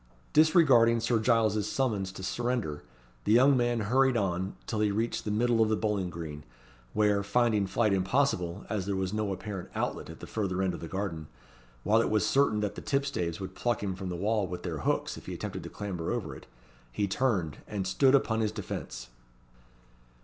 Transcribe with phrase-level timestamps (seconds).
[0.33, 2.81] Disregarding Sir Giles's summons to surrender,
[3.23, 6.43] the young man hurried on till he reached the middle of the bowling green,
[6.93, 10.79] where, finding flight impossible, as there was no apparent outlet at the further end of
[10.79, 11.27] the garden,
[11.83, 14.79] while it was certain that the tipstaves would pluck him from the wall with their
[14.79, 16.47] hooks if he attempted to clamber over it,
[16.91, 19.09] he turned, and stood upon his defence.